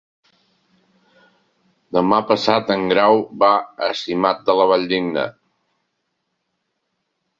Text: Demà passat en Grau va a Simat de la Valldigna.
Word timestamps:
Demà 1.97 2.19
passat 2.31 2.73
en 2.77 2.87
Grau 2.93 3.21
va 3.43 3.51
a 3.89 3.91
Simat 4.03 4.43
de 4.49 4.57
la 4.61 4.67
Valldigna. 4.73 5.27